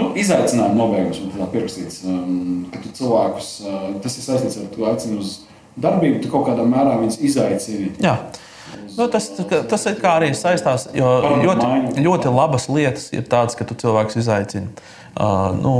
Nu, 0.00 0.10
izaicinājuma 0.18 0.78
nobeigums 0.78 1.20
man 1.22 1.34
tā 1.36 1.48
pierakstīts, 1.52 2.02
um, 2.08 2.66
ka 2.72 2.82
tu 2.82 2.92
cilvēkus, 3.00 3.50
uh, 3.64 3.88
tas 4.04 4.16
ir 4.16 4.26
saistīts 4.26 4.60
ar 4.60 4.70
to 4.74 4.86
aicinu 4.90 5.20
uz 5.20 5.40
darbību, 5.80 6.22
tu 6.22 6.30
kaut 6.32 6.48
kādā 6.48 6.64
mērā 6.68 6.96
viņus 7.02 7.20
izaicini. 7.30 7.92
Jā. 8.02 8.16
Nu, 8.96 9.06
tas, 9.10 9.28
tas 9.70 9.86
arī 9.88 10.30
saistās, 10.36 10.88
jo 10.94 11.10
ļoti, 11.42 12.00
ļoti 12.02 12.32
labas 12.34 12.66
lietas 12.70 13.08
ir 13.14 13.24
tādas, 13.30 13.56
ka 13.58 13.66
tu 13.66 13.76
cilvēks 13.78 14.18
izaicini. 14.20 14.70
Uh, 15.10 15.50
nu, 15.58 15.72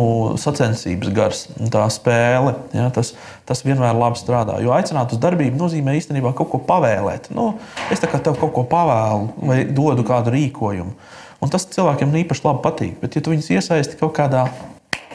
sacensības 0.42 1.10
gars, 1.14 1.44
tā 1.70 1.84
spēle. 1.92 2.56
Ja, 2.74 2.88
tas, 2.94 3.12
tas 3.46 3.62
vienmēr 3.62 3.94
labi 3.94 4.18
strādā. 4.18 4.56
Jo 4.62 4.74
aicināt 4.74 5.14
uz 5.14 5.20
darbību 5.22 5.58
nozīmē 5.60 5.94
īstenībā 6.00 6.32
kaut 6.38 6.50
ko 6.50 6.58
pavēlēt. 6.66 7.30
Nu, 7.34 7.52
es 7.94 8.02
tev 8.02 8.34
kaut 8.40 8.50
ko 8.56 8.66
pavēlu 8.70 9.46
vai 9.46 9.62
dodu 9.70 10.06
kādu 10.06 10.34
rīkojumu. 10.34 10.96
Un 11.40 11.52
tas 11.52 11.64
cilvēkiem 11.72 12.12
īpaši 12.24 12.44
labi 12.44 12.64
patīk. 12.64 12.98
Bet, 13.00 13.16
ja 13.16 13.24
tu 13.24 13.32
viņus 13.32 13.52
iesaisti 13.56 13.96
kaut 14.00 14.12
kādā 14.18 14.44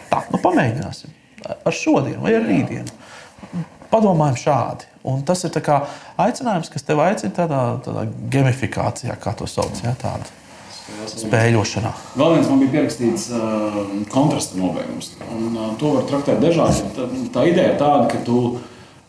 tā, 0.10 0.24
nu, 0.32 0.42
pamēģināsim 0.42 1.14
ar 1.46 1.76
šodienu 1.76 2.24
vai 2.24 2.34
ar 2.34 2.48
rītdienu 2.48 3.04
padomājam 3.96 4.40
šādi. 4.40 4.90
Un 5.06 5.22
tas 5.26 5.44
ir 5.46 5.54
aicinājums, 6.18 6.72
kas 6.74 6.86
tev 6.86 7.02
aicina 7.04 7.36
tādā, 7.36 7.62
tādā 7.86 8.08
gamifikācijā, 8.34 9.16
kā 9.22 9.36
to 9.38 9.48
sauc. 9.50 9.78
Ja, 9.86 9.94
tāda. 10.00 10.26
Spēļošanā. 11.10 11.92
Vēl 12.14 12.36
viens 12.36 12.50
man 12.50 12.60
bija 12.62 12.74
pierakstīts 12.76 13.30
uh, 13.34 13.78
kontrasta 14.14 14.58
nobeigums. 14.60 15.16
Un, 15.34 15.48
uh, 15.54 15.72
to 15.82 15.96
var 15.96 16.06
traktēt 16.10 16.42
dažādi. 16.44 16.84
Tā, 16.94 17.08
tā 17.34 17.46
ideja 17.50 17.72
ir 17.74 17.80
tāda, 17.80 18.06
ka 18.12 18.22
tu, 18.26 18.42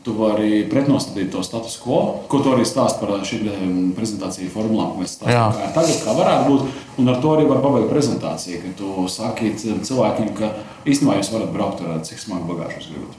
tu 0.06 0.14
vari 0.14 0.60
pretnostatīt 0.70 1.32
to 1.34 1.42
status 1.42 1.74
quo, 1.82 1.98
ko 2.30 2.38
tu 2.38 2.52
arī 2.54 2.62
stāst 2.68 3.00
par 3.00 3.10
šīm 3.26 3.48
um, 3.50 3.78
prezentāciju 3.96 4.52
formulām, 4.54 4.92
ko 4.94 5.02
mēs 5.02 5.16
stāstām. 5.16 5.56
Kā 5.58 5.70
tagad, 5.74 5.98
kā 6.04 6.14
varētu 6.14 6.46
būt, 6.52 6.80
un 7.02 7.10
ar 7.10 7.18
to 7.24 7.32
arī 7.34 7.48
var 7.50 7.62
pabeigt 7.64 7.90
prezentāciju, 7.90 8.60
ka 8.62 8.70
tu 8.78 9.06
saki 9.10 9.50
cilvēkiem, 9.58 10.30
ka 10.38 10.52
īstenībā 10.86 11.18
jūs 11.18 11.32
varat 11.34 11.52
braukt 11.56 11.82
ar 11.82 11.98
cik 12.06 12.22
smagu 12.22 12.46
bagāžu 12.52 12.78
jūs 12.78 12.88
gribat. 12.92 13.18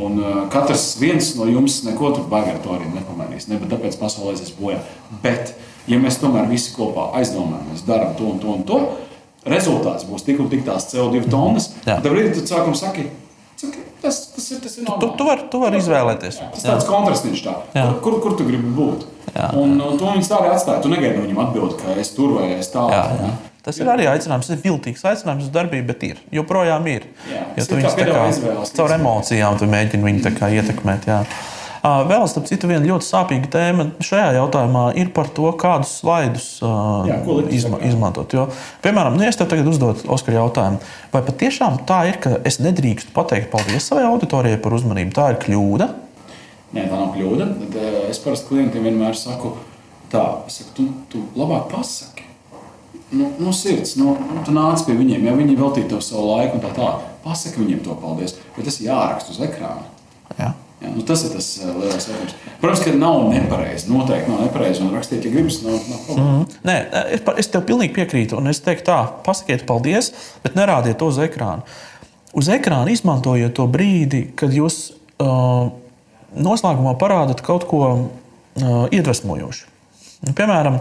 Un 0.00 0.18
uh, 0.22 0.40
katrs 0.50 0.88
viens 0.98 1.28
no 1.38 1.46
jums 1.46 1.82
neko 1.84 2.14
tur 2.16 2.26
baigā 2.32 2.56
to 2.64 2.72
arī 2.74 2.88
nepamanīs. 2.94 3.46
Ne 3.52 3.60
tāpēc 3.60 4.00
pasaulē 4.00 4.32
aizies 4.32 4.56
bojā. 4.56 4.80
Bet, 5.22 5.52
ja 5.90 6.00
mēs 6.02 6.18
tomēr 6.24 6.48
visi 6.50 6.72
kopā 6.74 7.10
aizdomājamies, 7.20 7.84
darām 7.86 8.16
to 8.18 8.32
un 8.32 8.40
to 8.42 8.54
un 8.56 8.64
to, 8.66 8.80
rezultāts 9.44 10.08
būs 10.08 10.24
tik 10.24 10.40
un 10.40 10.48
tik 10.50 10.64
tās 10.66 10.88
CO2 10.88 11.28
tonnas. 11.28 11.74
Tad 11.84 12.08
brīdī 12.08 12.32
tu 12.40 12.48
sākam 12.48 12.74
saki, 12.78 13.10
saki 13.60 13.92
Tas, 14.04 14.20
tas 14.34 14.46
ir 14.52 14.60
tas, 14.60 14.76
ir 14.76 14.88
Tu, 15.00 15.08
tu 15.16 15.26
vari 15.26 15.46
var 15.62 15.76
izvēlēties. 15.78 16.38
Jā, 16.42 16.50
tas 16.52 16.66
tāds 16.66 16.88
kontrasts 16.88 17.42
tā. 17.44 17.54
Jā. 17.72 17.86
Kur, 18.04 18.18
kur 18.20 18.36
tu 18.36 18.44
gribi 18.44 18.68
būt? 18.76 19.06
Jā. 19.32 19.48
Un, 19.58 19.78
un 19.80 19.96
to 19.98 20.12
viņi 20.12 20.28
tā 20.28 20.42
arī 20.42 20.52
atstāja. 20.52 20.82
Tu 20.84 20.92
negaidi 20.92 21.16
no 21.16 21.24
viņiem 21.24 21.40
atbildi, 21.46 21.78
ka 21.80 21.96
es 22.02 22.12
tur 22.14 22.36
vai 22.36 22.50
es 22.58 22.68
tādu. 22.74 22.92
Jā, 22.92 23.04
jā. 23.22 23.32
Tas 23.64 23.78
ir 23.80 23.88
arī 23.88 24.04
aicinājums, 24.10 24.50
tas 24.50 24.58
ir 24.58 24.60
viltīgs 24.60 25.06
aicinājums 25.08 25.46
uz 25.46 25.52
darbību, 25.54 25.86
bet 25.88 26.02
ir. 26.04 26.18
Joprojām 26.36 26.84
ir. 26.92 27.06
Jā. 27.30 27.46
Jo 27.56 27.64
tu 27.64 27.72
kā 27.72 27.80
viņus 27.80 27.94
tā 27.94 28.00
piedāvāju 28.02 28.26
kā 28.26 28.34
izvēles. 28.34 28.72
caur 28.76 28.92
emocijām 28.98 29.56
tu 29.56 29.68
mēģini 29.72 30.04
viņu 30.10 30.32
kā 30.36 30.50
ietekmēt. 30.58 31.08
Jā. 31.08 31.22
Vēl, 31.84 32.22
starp 32.32 32.46
citu, 32.48 32.68
viena 32.70 32.86
ļoti 32.86 33.04
sāpīga 33.04 33.48
tēma 33.52 33.84
šajā 34.00 34.30
jautājumā 34.38 34.86
ir 34.96 35.10
par 35.12 35.28
to, 35.36 35.50
kādus 35.60 35.90
slaidus 36.00 36.46
Jā, 36.64 37.18
izma, 37.52 37.80
izmantot. 37.84 38.32
Jo, 38.32 38.46
piemēram, 38.84 39.18
nu, 39.18 39.26
es 39.28 39.36
tev 39.36 39.50
tagad 39.50 39.68
uzdotu 39.68 40.08
Oskara 40.14 40.38
jautājumu, 40.38 40.80
vai 41.12 41.22
patiešām 41.26 41.82
tā 41.84 42.00
ir, 42.08 42.16
ka 42.24 42.38
es 42.48 42.56
nedrīkstu 42.64 43.12
pateikt 43.12 43.52
paldies 43.52 43.84
savai 43.90 44.06
auditorijai 44.08 44.62
par 44.64 44.78
uzmanību? 44.78 45.12
Tā 45.12 45.28
ir 45.34 45.40
kļūda. 45.44 45.92
Nē, 46.72 46.88
tā 46.88 46.96
nav 46.96 47.12
kļūda. 47.18 47.52
Es 48.08 48.22
parasti 48.24 48.48
klientiem 48.48 48.88
vienmēr 48.88 49.20
saku, 49.20 49.52
tā, 50.14 50.24
saku, 50.48 50.72
tu, 50.78 50.90
tu 51.12 51.24
labāk 51.36 51.68
pasaki. 51.74 52.24
Nu, 53.12 53.28
no 53.36 53.52
sirds, 53.52 53.98
nu, 54.00 54.16
nu, 54.16 54.40
tu 54.46 54.56
nāc 54.56 54.82
pie 54.88 54.96
viņiem, 54.96 55.28
ja 55.28 55.36
viņi 55.36 55.60
veltīja 55.60 55.92
tev 55.92 56.00
savu 56.02 56.30
laiku 56.32 56.56
un 56.56 56.64
tā 56.64 56.72
tālāk. 56.72 57.10
Pasaki 57.28 57.60
viņiem 57.60 57.84
to 57.84 57.94
paldies, 58.00 58.38
bet 58.56 58.64
tas 58.72 58.80
jāraksta 58.80 59.36
uz 59.36 59.44
ekrāna. 59.44 59.92
Nu, 60.94 61.02
tas 61.06 61.24
ir 61.26 61.32
tas 61.34 61.48
uh, 61.60 61.70
lielais 61.74 62.06
jautājums. 62.08 62.34
Protams, 62.60 62.82
ka 62.86 62.94
nav 62.96 63.28
nepareizi. 63.32 63.90
Noteikti 63.90 64.30
nav 64.30 64.44
nepareizi. 64.46 64.82
Un 64.84 64.94
rakstīt, 64.94 65.26
ja 65.26 65.32
gribas, 65.32 65.60
nav, 65.64 65.78
nav 65.90 66.02
problēma. 66.06 66.34
Mm. 66.40 66.58
Nē, 66.68 66.76
es, 67.16 67.24
es 67.42 67.50
tev 67.52 67.64
pilnīgi 67.68 67.96
piekrītu. 67.96 68.38
Un 68.38 68.50
es 68.52 68.62
teiktu, 68.64 68.86
tā, 68.88 68.98
pasakiet, 69.26 69.66
paldies, 69.68 70.12
bet 70.44 70.58
nerādiet 70.58 71.00
to 71.00 71.10
uz 71.10 71.20
ekrāna. 71.24 71.66
Uz 72.34 72.50
ekrāna 72.50 72.94
izmantojiet 72.94 73.54
to 73.58 73.66
brīdi, 73.70 74.24
kad 74.38 74.54
jūs 74.54 74.78
uh, 75.22 75.68
noslēgumā 76.34 76.96
parādāt 77.00 77.42
kaut 77.46 77.66
ko 77.70 77.82
uh, 77.90 78.86
iedvesmojošu. 78.94 79.70
Nu, 80.24 80.32
Piemēram, 80.36 80.80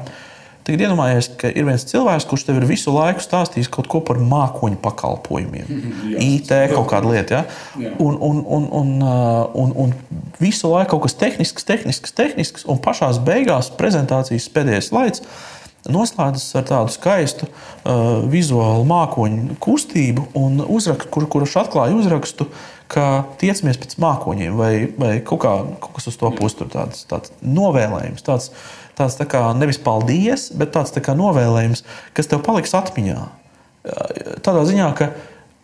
Tagad 0.64 0.86
iedomājieties, 0.86 1.30
ka 1.40 1.50
ir 1.52 1.66
viens 1.68 1.84
cilvēks, 1.90 2.28
kurš 2.30 2.46
tev 2.48 2.62
ir 2.62 2.68
visu 2.70 2.94
laiku 2.96 3.24
stāstījis 3.24 3.70
kaut 3.74 3.90
ko 3.92 4.00
par 4.08 4.20
mākoņu 4.24 4.80
pakalpojumiem, 4.84 5.72
Jā. 6.14 6.22
IT 6.24 6.54
kaut 6.72 6.88
kāda 6.92 7.12
lieta. 7.12 7.42
Ja? 7.42 7.88
Jā. 7.88 7.96
Un, 8.04 8.16
un, 8.16 8.40
un, 8.48 8.70
un, 8.80 8.94
uh, 9.04 9.42
un, 9.60 9.74
un 9.84 9.92
visu 10.40 10.72
laiku 10.72 10.96
kaut 10.96 11.10
kas 11.10 11.18
tehnisks, 11.20 11.68
tehnisks, 11.68 12.16
tehnisks, 12.16 12.68
un 12.70 12.80
pašā 12.84 13.12
beigās 13.28 13.74
prezentācijas 13.76 14.48
pēdējais 14.56 14.92
slaids 14.94 15.26
noslēdzas 15.90 16.46
ar 16.60 16.68
tādu 16.70 16.94
skaistu 16.94 17.48
uh, 17.48 18.24
vizuālu 18.32 18.86
mākoņu 18.88 19.58
kustību, 19.64 20.30
un 20.40 20.62
uzrakst, 20.64 21.10
kur, 21.14 21.28
kurš 21.32 21.58
atklāja 21.66 21.98
uzrakstu, 21.98 22.48
ka 22.94 23.26
tiecamies 23.42 23.80
pēc 23.82 23.98
mākoņiem, 24.02 24.56
vai, 24.60 24.74
vai 25.00 25.14
kaut, 25.26 25.42
kā, 25.44 25.54
kaut 25.82 25.98
kas 25.98 26.10
uz 26.12 26.18
to 26.20 26.32
puses 26.38 26.60
tāds, 26.74 27.06
tāds 27.10 27.34
novēlējums. 27.42 28.26
Tāds, 28.26 28.52
tāds 28.98 29.18
tā 29.20 29.28
kā 29.30 29.46
nevis 29.58 29.82
paldies, 29.82 30.52
bet 30.56 30.76
tāds 30.76 30.94
tā 30.94 31.04
kā 31.04 31.16
novēlējums, 31.18 31.84
kas 32.14 32.30
tev 32.30 32.44
paliks 32.46 32.76
atmiņā. 32.78 33.20
Tādā 34.46 34.64
ziņā, 34.70 34.92
ka 35.00 35.10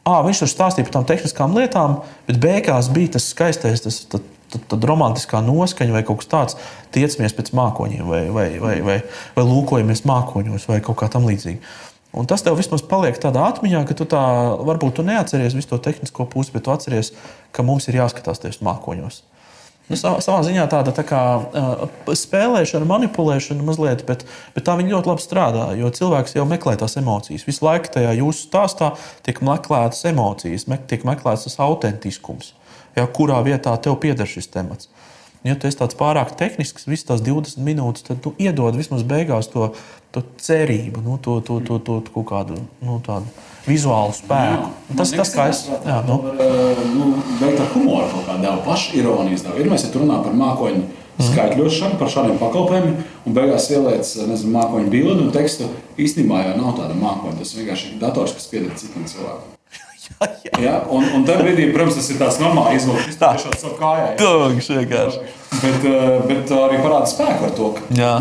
à, 0.03 0.19
viņš 0.25 0.43
tur 0.43 0.51
stāstīja 0.51 0.87
par 0.87 0.97
tām 0.97 1.07
tehniskām 1.11 1.55
lietām, 1.55 2.01
bet 2.27 2.41
beigās 2.41 2.89
bija 2.93 3.15
tas 3.15 3.29
skaistais, 3.31 3.85
tas 3.85 4.01
tad, 4.11 4.25
tad, 4.53 4.65
tad 4.73 4.87
romantiskā 4.89 5.41
noskaņa 5.45 5.95
vai 5.95 6.03
kaut 6.07 6.23
kas 6.23 6.31
tāds, 6.31 6.57
tiecamies 6.95 7.35
pēc 7.37 7.53
mākoņiem, 7.57 8.05
vai, 8.09 8.23
vai, 8.33 8.49
vai, 8.61 8.75
vai, 8.85 8.97
vai 9.35 9.45
lūkojamies 9.47 10.05
mākoņos, 10.09 10.67
vai 10.71 10.81
kaut 10.85 10.99
kā 11.01 11.09
tam 11.11 11.29
līdzīga. 11.29 11.61
Un 12.19 12.25
tas 12.25 12.41
tev 12.41 12.57
vismaz 12.57 12.81
paliek 12.89 13.19
tādā 13.21 13.43
atmiņā, 13.51 13.83
ka 13.85 13.97
tu 13.97 14.07
tā 14.09 14.21
varbūt 14.65 14.97
tu 14.97 15.05
neatceries 15.05 15.53
visu 15.53 15.69
to 15.69 15.77
tehnisko 15.85 16.25
pusi, 16.31 16.53
bet 16.55 16.65
tu 16.65 16.73
atceries, 16.73 17.13
ka 17.53 17.65
mums 17.65 17.85
ir 17.89 17.99
jāskatās 18.01 18.41
tajos 18.41 18.63
mākoņos. 18.65 19.21
Nu, 19.89 19.97
savā, 19.97 20.19
savā 20.21 20.43
ziņā 20.45 20.67
tāda 20.69 20.91
tā 20.93 21.01
kā, 21.05 21.19
uh, 21.41 22.11
spēlēšana, 22.17 22.85
manipulēšana 22.89 23.65
mazliet, 23.65 24.03
bet, 24.05 24.25
bet 24.53 24.65
tā 24.67 24.75
viņa 24.77 24.93
ļoti 24.93 25.09
labi 25.09 25.23
strādā. 25.25 25.63
Jo 25.77 25.89
cilvēks 25.93 26.37
jau 26.37 26.45
meklē 26.49 26.75
tās 26.77 26.93
emocijas. 27.01 27.45
Visu 27.47 27.65
laiku 27.65 27.89
tajā 27.95 28.13
jūsu 28.19 28.45
stāstā 28.45 28.91
tiek 29.25 29.41
meklētas 29.45 30.05
emocijas, 30.11 30.67
me, 30.69 30.77
tiek 30.89 31.05
meklēts 31.09 31.47
tas 31.47 31.57
autentiskums, 31.65 32.53
ja, 32.95 33.05
kurā 33.05 33.41
vietā 33.45 33.75
tev 33.81 33.99
pieder 34.01 34.29
šis 34.29 34.49
temats. 34.53 34.89
Ja 35.47 35.55
tu 35.55 35.69
esi 35.69 35.79
tāds 35.79 35.95
pārāk 35.95 36.33
tehnisks, 36.39 36.83
visas 36.89 37.07
tās 37.07 37.21
20 37.23 37.63
minūtes, 37.63 38.03
tad 38.09 38.19
tu 38.23 38.33
iedod 38.43 38.75
vismaz 38.75 39.05
beigās 39.07 39.47
to, 39.53 39.69
to 40.11 40.23
cerību, 40.43 40.99
nu, 41.05 41.15
to, 41.23 41.37
to, 41.39 41.61
to, 41.63 41.77
to, 41.79 42.01
to 42.03 42.15
kaut 42.17 42.27
kādu 42.27 42.57
nu, 42.83 42.97
tādu 43.05 43.29
vizuālu 43.63 44.11
spēku. 44.15 44.67
Un 44.89 44.99
Tas, 44.99 45.13
tas 45.15 45.31
kā 45.35 45.47
es. 45.51 45.61
Jā, 45.71 46.01
nu. 46.07 46.17
nu, 46.91 47.11
beigt 47.39 47.61
ar 47.63 47.69
humoru 47.75 48.09
kaut 48.11 48.41
devu, 48.43 48.63
pašironijas. 48.67 49.45
Ir 49.55 49.69
mēs 49.71 49.87
ja 49.87 49.93
tu 49.93 50.03
runā 50.03 50.19
par 50.25 50.35
mākoņu 50.35 50.83
skaitļošanu, 51.29 51.99
par 51.99 52.11
šādiem 52.11 52.39
pakalpojumiem, 52.39 52.99
un 53.27 53.35
beigās 53.35 53.69
ieliec 53.71 54.11
nezinu, 54.31 54.53
mākoņu 54.55 54.91
bildi 54.91 55.27
un 55.27 55.31
tekstu. 55.35 55.69
Īstenībā 55.99 56.43
jau 56.49 56.57
nav 56.59 56.75
tāda 56.79 56.99
mākoņa. 56.99 57.39
Tas 57.43 57.55
vienkārši 57.59 57.93
ir 57.93 58.03
dators, 58.03 58.35
kas 58.35 58.51
pieder 58.51 58.75
citam 58.79 59.07
cilvēkam. 59.07 59.58
Jā, 60.19 60.51
jā. 60.51 60.59
Ja? 60.59 60.71
Un, 60.91 61.05
un 61.15 61.23
tajā 61.27 61.39
brīdī, 61.45 61.69
protams, 61.71 61.95
tas 61.95 62.09
ir 62.11 62.17
tāds 62.19 62.39
normāls 62.41 62.75
izvēles, 62.75 63.05
kas 63.07 63.19
tiešām 63.21 63.53
savu 63.61 63.77
kājā. 63.79 64.07
ja. 64.09 64.15
Tūks 64.19 64.67
vienkārši. 64.75 65.21
Bet, 65.59 65.85
eh, 65.87 66.19
bet 66.29 66.51
arī 66.53 66.77
parāda 66.83 67.07
spēku 67.09 67.47
ar 67.47 67.53
to, 67.57 67.69
ka 67.77 67.95
Jā, 67.95 68.11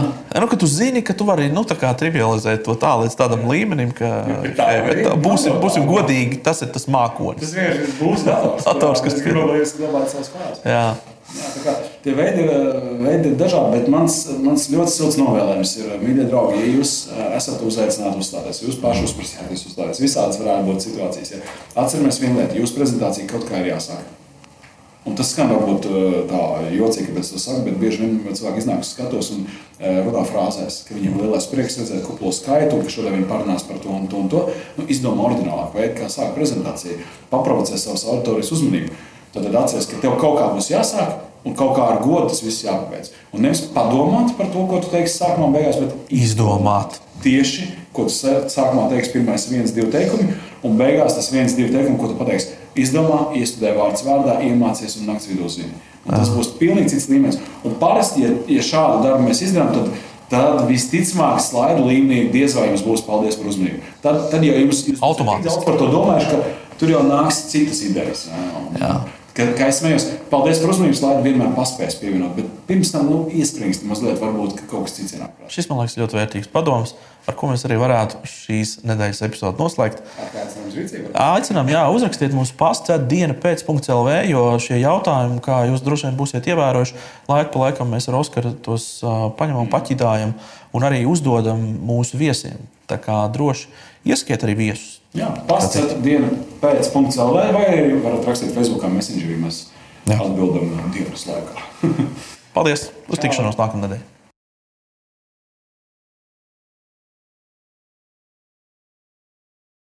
nu, 0.40 0.46
ka 0.48 0.56
tu 0.60 0.68
zini, 0.70 1.02
ka 1.04 1.12
tu 1.18 1.26
vari 1.28 1.50
nu, 1.52 1.64
tā 1.68 1.76
trivializēt 1.76 2.62
to 2.64 2.76
tā 2.78 2.94
līdz 3.02 3.18
tādam 3.18 3.44
līmenim, 3.50 3.90
ka 3.98 4.12
tā 4.56 4.68
arī 4.78 5.04
tā, 5.08 5.12
būsim, 5.26 5.58
būsim 5.60 5.84
tā. 5.84 5.90
godīgi, 5.90 6.40
tas 6.46 6.62
ir 6.64 6.70
tas 6.74 6.86
mākonis. 6.86 7.42
tas 7.42 7.52
vienkārši 7.58 7.98
būs 7.98 8.24
dators, 8.30 8.64
Dators, 8.70 9.04
kas 9.04 9.20
grib, 9.20 9.42
lai 9.50 9.60
es 9.66 9.74
glabātu 9.76 10.14
savus 10.14 10.32
kājās. 10.36 10.64
Jā, 10.64 10.86
Jā, 11.28 11.44
tā 11.52 11.60
kā 11.60 11.72
tie 12.04 12.14
veidi, 12.18 12.44
ir- 12.46 12.98
veidi 13.02 13.32
ir 13.32 13.38
dažādi, 13.40 13.72
bet 13.78 13.88
mans, 13.92 14.18
mans 14.44 14.68
ļoti 14.72 14.94
silts 14.94 15.18
novēlējums 15.20 15.72
ir, 15.80 15.88
mīļie 16.02 16.28
draugi, 16.30 16.60
ja 16.62 16.76
jūs 16.78 16.92
ā, 17.12 17.30
esat 17.38 17.64
uzaicināti 17.66 18.22
uzstāties, 18.22 18.62
jūs 18.66 18.78
paši 18.82 19.08
uzprasījāt, 19.08 19.50
jūs 19.54 19.66
uzstāties. 19.70 20.02
Visādas 20.04 20.38
varētu 20.42 20.70
būt 20.70 20.86
situācijas. 20.86 21.34
Ja. 21.34 21.42
Atceramies 21.82 22.20
vienu 22.22 22.40
lietu, 22.40 22.60
jūsu 22.62 22.78
prezentācija 22.78 23.28
kaut 23.30 23.48
kā 23.50 23.60
ir 23.62 23.74
jāsāk. 23.74 24.14
Un 25.08 25.14
tas 25.16 25.30
skan 25.32 25.48
varbūt 25.48 25.86
tā 26.28 26.40
jocīgi, 26.74 27.14
ka 27.14 27.20
es 27.22 27.30
saku, 27.40 27.62
bet 27.64 27.78
bieži 27.80 28.02
vien 28.02 28.18
cilvēki 28.34 28.60
iznāk 28.60 28.82
uz 28.82 28.90
skatos 28.92 29.30
un 29.32 29.46
runā 29.80 30.24
frāzēs, 30.28 30.82
ka 30.84 30.96
viņiem 30.98 31.14
ir 31.14 31.22
lielais 31.24 31.46
prieks 31.48 31.78
redzēt 31.80 32.02
kuplo 32.04 32.32
skaitu, 32.34 32.76
un 32.76 32.82
ka 32.84 32.92
šodien 32.92 33.14
viņi 33.16 33.28
parunās 33.30 33.64
par 33.64 33.78
to 33.80 33.88
un 33.94 34.04
to 34.10 34.20
un 34.20 34.28
to. 34.28 34.42
Nu, 34.76 34.84
izdomā 34.90 35.30
ordinālāku 35.30 35.78
veidu, 35.80 35.94
kā 36.02 36.10
sākt 36.12 36.34
prezentāciju, 36.36 36.98
paprovocē 37.30 37.78
savas 37.80 38.04
auditorijas 38.04 38.52
uzmanību. 38.58 38.92
Tad, 39.32 39.46
tad 39.46 39.56
atceries, 39.62 39.88
ka 39.88 40.02
tev 40.02 40.18
kaut 40.20 40.36
kā 40.42 40.50
būs 40.52 40.68
jāsāk, 40.74 41.14
un 41.44 41.54
kaut 41.54 41.76
kā 41.76 41.86
ar 41.92 42.00
godu 42.02 42.28
tas 42.28 42.42
viss 42.42 42.64
jāpabeidz. 42.64 43.10
Un 43.32 43.42
nevis 43.42 43.60
padomāt 43.74 44.34
par 44.36 44.46
to, 44.52 44.66
ko 44.66 44.80
tu 44.80 44.88
teiksi 44.92 45.18
sākumā, 45.22 45.52
beigās, 45.54 45.76
bet 45.80 45.94
izdomāt. 46.10 46.98
tieši, 47.22 47.68
ko 47.92 48.04
tu 48.04 48.10
sā- 48.14 48.44
sākumā 48.46 48.88
teiksi, 48.90 49.12
pirmais 49.12 49.48
viens, 49.50 49.72
divi 49.74 49.90
teikumi, 49.90 50.32
un 50.64 50.76
beigās 50.78 51.14
tas 51.14 51.30
viens, 51.32 51.54
divi 51.56 51.72
teikumi, 51.74 51.98
ko 51.98 52.08
tu 52.08 52.14
pateiksi. 52.14 52.48
Izdomā, 52.78 53.32
iestudē 53.34 53.72
vārds 53.74 54.04
vārdā, 54.06 54.38
iemācies 54.46 54.98
un 55.00 55.06
nakts 55.10 55.26
vidū 55.26 55.48
zini. 55.50 55.72
Un 56.06 56.14
tas 56.14 56.28
būs 56.30 56.52
pilnīgi 56.60 56.90
cits 56.90 57.08
līmenis. 57.10 57.38
Un 57.64 57.74
parasti, 57.80 58.22
ja, 58.22 58.30
ja 58.48 58.62
šādu 58.62 59.02
darbu 59.02 59.26
mēs 59.28 59.42
izdarām, 59.42 59.72
tad, 59.74 59.90
tad 60.30 60.62
visticamāk, 60.68 61.40
slaidu 61.42 61.82
līmenī 61.88 62.30
diez 62.32 62.54
vai 62.54 62.68
jums 62.68 62.82
būs 62.86 63.02
paldies 63.06 63.36
par 63.36 63.46
uzmanību. 63.50 63.80
Tad, 64.02 64.30
tad 64.30 64.42
jau 64.46 64.54
jums 64.54 64.84
jūs 64.86 65.00
Automātiski. 65.02 65.48
daudz 65.50 65.64
par 65.64 65.76
to 65.80 65.88
domājuši, 65.92 66.30
ka 66.30 66.78
tur 66.78 66.88
jau 66.94 67.02
nāks 67.02 67.42
citas 67.50 67.82
idejas. 67.82 68.28
jā. 68.30 68.80
Jā. 68.80 68.94
Ka, 69.38 69.44
kā 69.54 69.68
es 69.70 69.76
smējos, 69.78 70.04
paldies 70.32 70.58
par 70.58 70.72
uzmanību, 70.72 70.96
slaidu 70.98 71.20
vienmēr 71.22 71.52
paspējas 71.54 71.94
pievienot. 72.00 72.32
Bet 72.34 72.48
pirms 72.66 72.90
tam 72.90 73.04
nu, 73.06 73.18
iespringst 73.30 73.84
mazliet, 73.86 74.16
varbūt 74.18 74.56
ka 74.58 74.64
kaut 74.66 74.88
kas 74.88 74.96
cits 74.96 75.14
ir 75.14 75.22
apgājis. 75.22 75.52
Šis 75.54 75.68
man 75.70 75.78
liekas 75.78 75.94
ļoti 76.00 76.18
vērtīgs 76.18 76.50
padoms, 76.50 76.96
ar 77.30 77.36
ko 77.38 77.52
mēs 77.52 77.62
arī 77.68 77.76
varētu 77.78 78.18
šīs 78.26 78.72
nedēļas 78.88 79.22
epizodu 79.28 79.62
noslēgt. 79.62 80.02
Aicinām, 81.22 81.70
jā, 81.70 81.84
uzrakstiet 81.94 82.34
mums 82.34 82.50
pastā 82.58 82.98
diena 82.98 83.38
pēc 83.38 83.62
.lv, 83.68 84.18
jo 84.26 84.44
šie 84.64 84.80
jautājumi, 84.82 85.38
kā 85.46 85.62
jūs 85.70 85.86
droši 85.86 86.08
vien 86.08 86.18
būsiet 86.18 86.50
ievērojuši, 86.50 86.98
laiku 87.30 87.54
pa 87.54 87.66
laikam 87.68 87.94
mēs 87.94 88.10
ar 88.10 88.18
Oskaru 88.18 88.56
tos 88.66 88.90
paņemam, 89.38 89.70
paķidājam 89.70 90.34
un 90.74 90.90
arī 90.90 91.04
uzdodam 91.06 91.62
mūsu 91.86 92.18
viesiem. 92.18 92.58
Tā 92.90 92.98
kā 92.98 93.22
droši 93.30 93.70
ieskiet 94.08 94.42
arī 94.42 94.58
viesus. 94.66 94.97
Jā, 95.16 95.30
pastāstiet 95.48 96.02
dienu 96.04 96.28
pēc 96.60 96.90
punkta 96.92 97.24
LV, 97.24 97.46
vai 97.56 97.64
arī 97.70 97.96
varat 98.04 98.26
rakstīt 98.28 98.52
Facebookā, 98.56 98.90
Messengerī. 98.92 99.38
Mēs 99.40 99.62
Jā. 100.04 100.18
atbildam 100.20 100.74
dienas 100.92 101.24
laikā. 101.30 101.64
Paldies! 102.56 102.90
Uz 103.08 103.22
tikšanos 103.22 103.56
nākamnedēļ! 103.56 104.17